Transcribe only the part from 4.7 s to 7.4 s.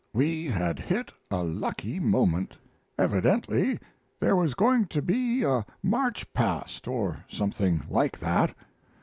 to be a march past or